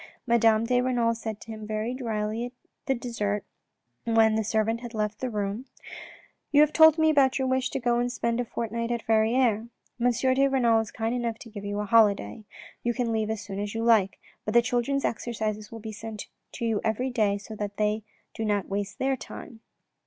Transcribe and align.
Madame 0.25 0.65
de 0.65 0.81
Renal 0.81 1.13
said 1.13 1.39
to 1.39 1.51
him 1.51 1.67
very 1.67 1.93
drily 1.93 2.51
at 2.87 2.99
dessert 2.99 3.43
when 4.03 4.33
the 4.33 4.43
servant 4.43 4.79
had 4.81 4.95
left 4.95 5.19
the 5.19 5.29
room:" 5.29 5.67
You 6.51 6.61
have 6.61 6.73
told 6.73 6.97
me 6.97 7.11
about 7.11 7.37
your 7.37 7.47
wish 7.47 7.69
to 7.69 7.79
go 7.79 7.99
and 7.99 8.11
spend 8.11 8.39
a 8.41 8.45
fortnight 8.45 8.89
at 8.89 9.03
Verrieres. 9.03 9.67
M. 9.99 10.11
de 10.33 10.47
Renal 10.47 10.79
is 10.79 10.89
kind 10.89 11.13
enough 11.13 11.37
to 11.37 11.51
give 11.51 11.63
you 11.65 11.79
a 11.81 11.85
holiday. 11.85 12.45
You 12.81 12.95
can 12.95 13.11
leave 13.11 13.29
as 13.29 13.41
soon 13.41 13.59
as 13.59 13.75
you 13.75 13.83
like, 13.83 14.17
but 14.43 14.55
the 14.55 14.63
childrens' 14.63 15.05
exercises 15.05 15.71
will 15.71 15.79
be 15.79 15.91
sent 15.91 16.25
to 16.53 16.65
you 16.65 16.81
every 16.83 17.11
day 17.11 17.37
so 17.37 17.55
that 17.57 17.77
they 17.77 18.01
do 18.33 18.43
not 18.43 18.67
waste 18.67 18.97
their 18.97 19.15
time." 19.15 19.59